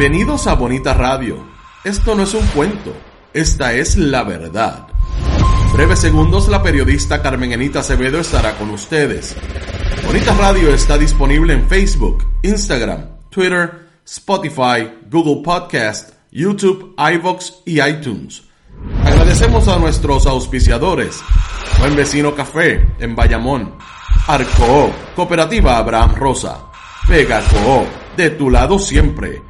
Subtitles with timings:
[0.00, 1.44] Bienvenidos a Bonita Radio.
[1.84, 2.94] Esto no es un cuento,
[3.34, 4.86] esta es la verdad.
[5.74, 9.36] Breves segundos, la periodista Carmen Enita Acevedo estará con ustedes.
[10.06, 18.44] Bonita Radio está disponible en Facebook, Instagram, Twitter, Spotify, Google Podcast, YouTube, iVox y iTunes.
[19.04, 21.20] Agradecemos a nuestros auspiciadores.
[21.78, 23.74] Buen Vecino Café en Bayamón.
[24.26, 26.70] Arco, Cooperativa Abraham Rosa.
[27.06, 29.49] Vega Coop, de tu lado siempre.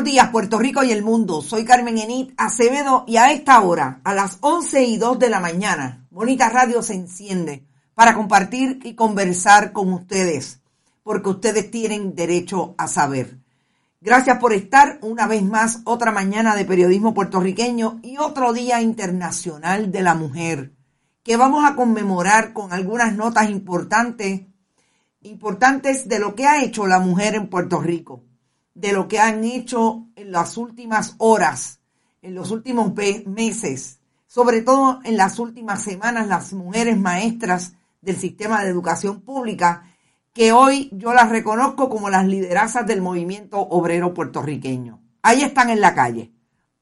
[0.00, 1.42] buenos días, Puerto Rico y el mundo.
[1.42, 5.40] Soy Carmen Enit Acevedo y a esta hora, a las 11 y 2 de la
[5.40, 10.62] mañana, Bonita Radio se enciende para compartir y conversar con ustedes,
[11.02, 13.40] porque ustedes tienen derecho a saber.
[14.00, 19.92] Gracias por estar una vez más, otra mañana de periodismo puertorriqueño y otro Día Internacional
[19.92, 20.72] de la Mujer,
[21.22, 24.46] que vamos a conmemorar con algunas notas importantes,
[25.20, 28.24] importantes de lo que ha hecho la mujer en Puerto Rico
[28.74, 31.80] de lo que han hecho en las últimas horas,
[32.22, 32.92] en los últimos
[33.26, 39.84] meses, sobre todo en las últimas semanas, las mujeres maestras del sistema de educación pública,
[40.32, 45.02] que hoy yo las reconozco como las liderazas del movimiento obrero puertorriqueño.
[45.22, 46.32] Ahí están en la calle,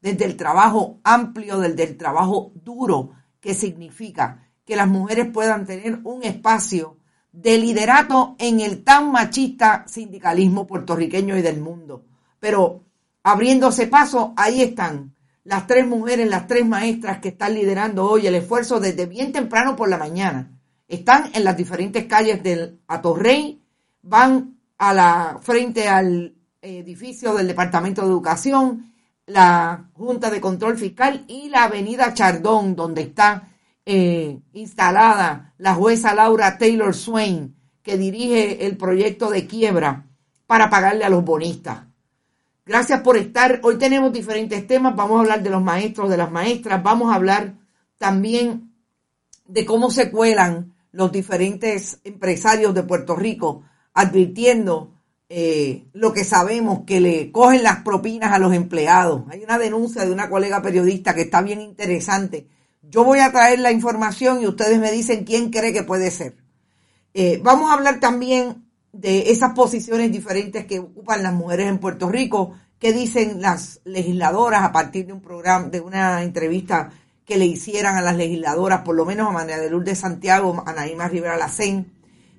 [0.00, 6.00] desde el trabajo amplio, desde el trabajo duro, que significa que las mujeres puedan tener
[6.04, 6.97] un espacio
[7.40, 12.04] de liderato en el tan machista sindicalismo puertorriqueño y del mundo.
[12.40, 12.82] Pero
[13.22, 18.34] abriéndose paso, ahí están las tres mujeres, las tres maestras que están liderando hoy el
[18.34, 20.50] esfuerzo desde bien temprano por la mañana.
[20.88, 23.62] Están en las diferentes calles del Atorrey,
[24.02, 28.92] van a la frente al edificio del Departamento de Educación,
[29.26, 33.48] la Junta de Control Fiscal y la Avenida Chardón, donde está
[33.90, 40.04] eh, instalada la jueza Laura Taylor Swain, que dirige el proyecto de quiebra
[40.46, 41.84] para pagarle a los bonistas.
[42.66, 43.60] Gracias por estar.
[43.62, 44.94] Hoy tenemos diferentes temas.
[44.94, 46.82] Vamos a hablar de los maestros, de las maestras.
[46.82, 47.54] Vamos a hablar
[47.96, 48.74] también
[49.46, 53.62] de cómo se cuelan los diferentes empresarios de Puerto Rico
[53.94, 54.92] advirtiendo
[55.30, 59.22] eh, lo que sabemos, que le cogen las propinas a los empleados.
[59.30, 62.48] Hay una denuncia de una colega periodista que está bien interesante
[62.82, 66.36] yo voy a traer la información y ustedes me dicen quién cree que puede ser.
[67.14, 72.08] Eh, vamos a hablar también de esas posiciones diferentes que ocupan las mujeres en Puerto
[72.08, 76.90] Rico, que dicen las legisladoras a partir de un programa, de una entrevista
[77.24, 80.72] que le hicieran a las legisladoras, por lo menos a María de Lourdes Santiago, a
[80.72, 81.92] Naima Rivera Lacén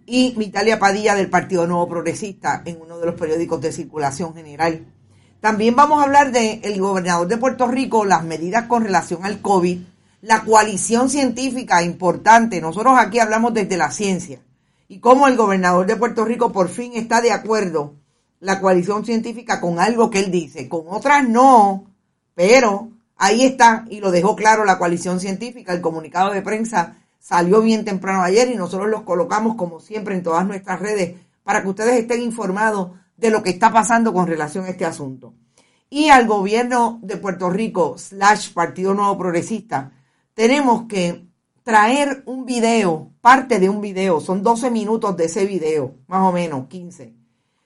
[0.05, 4.87] y Mitalia Padilla del Partido Nuevo Progresista en uno de los periódicos de circulación general.
[5.41, 9.41] También vamos a hablar del el gobernador de Puerto Rico, las medidas con relación al
[9.41, 9.79] COVID
[10.21, 12.61] la coalición científica importante.
[12.61, 14.39] Nosotros aquí hablamos desde la ciencia
[14.87, 17.95] y cómo el gobernador de Puerto Rico por fin está de acuerdo,
[18.39, 21.85] la coalición científica, con algo que él dice, con otras no,
[22.33, 27.61] pero ahí está y lo dejó claro la coalición científica, el comunicado de prensa salió
[27.61, 31.69] bien temprano ayer y nosotros los colocamos como siempre en todas nuestras redes para que
[31.69, 35.33] ustedes estén informados de lo que está pasando con relación a este asunto.
[35.89, 39.91] Y al gobierno de Puerto Rico, slash Partido Nuevo Progresista,
[40.39, 41.25] tenemos que
[41.63, 46.31] traer un video, parte de un video, son 12 minutos de ese video, más o
[46.31, 47.13] menos, 15.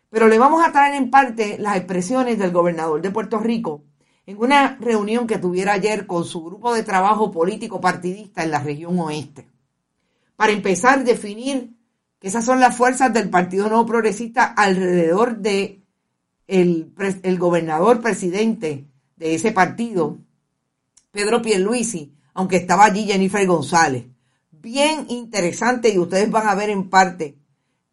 [0.09, 3.83] Pero le vamos a traer en parte las expresiones del gobernador de Puerto Rico
[4.25, 8.63] en una reunión que tuviera ayer con su grupo de trabajo político partidista en la
[8.63, 9.47] región oeste.
[10.35, 11.75] Para empezar, definir
[12.17, 15.83] que esas son las fuerzas del Partido Nuevo Progresista alrededor de
[16.47, 16.91] el,
[17.37, 20.17] gobernador presidente de ese partido,
[21.11, 24.05] Pedro Pierluisi, aunque estaba allí Jennifer González.
[24.51, 27.37] Bien interesante y ustedes van a ver en parte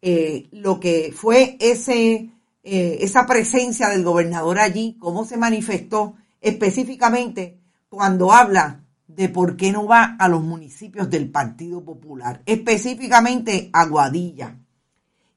[0.01, 2.29] eh, lo que fue ese,
[2.63, 7.59] eh, esa presencia del gobernador allí, cómo se manifestó específicamente
[7.89, 13.85] cuando habla de por qué no va a los municipios del Partido Popular, específicamente a
[13.85, 14.57] Guadilla.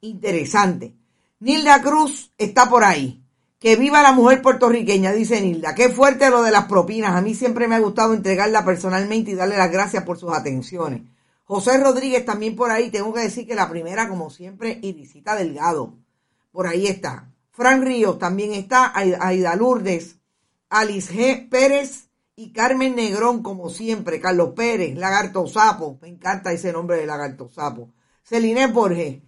[0.00, 0.94] Interesante.
[1.40, 3.23] Nilda Cruz está por ahí.
[3.64, 5.74] Que viva la mujer puertorriqueña, dice Nilda.
[5.74, 7.16] Qué fuerte lo de las propinas.
[7.16, 11.00] A mí siempre me ha gustado entregarla personalmente y darle las gracias por sus atenciones.
[11.44, 12.90] José Rodríguez también por ahí.
[12.90, 15.94] Tengo que decir que la primera, como siempre, Irisita Delgado.
[16.52, 17.30] Por ahí está.
[17.52, 18.92] Fran Ríos también está.
[18.94, 20.18] Aida Lourdes.
[20.68, 21.48] Alice G.
[21.48, 24.20] Pérez y Carmen Negrón, como siempre.
[24.20, 25.96] Carlos Pérez, Lagarto Sapo.
[26.02, 27.88] Me encanta ese nombre de Lagarto Sapo.
[28.24, 29.22] Celine Borges.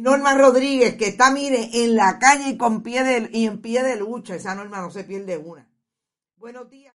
[0.00, 3.82] Norma Rodríguez, que está, mire, en la calle y, con pie de, y en pie
[3.82, 4.34] de lucha.
[4.34, 5.68] Esa norma no se pierde una.
[6.36, 6.94] Buenos días.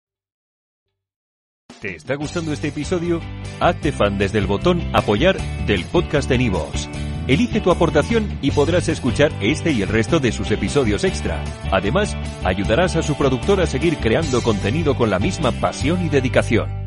[1.79, 3.21] ¿Te está gustando este episodio?
[3.59, 6.89] Hazte fan desde el botón Apoyar del podcast de Nivos.
[7.27, 11.43] Elige tu aportación y podrás escuchar este y el resto de sus episodios extra.
[11.71, 16.86] Además, ayudarás a su productor a seguir creando contenido con la misma pasión y dedicación.